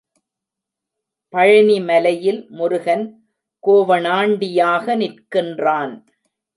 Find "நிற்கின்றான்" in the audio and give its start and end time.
4.95-5.93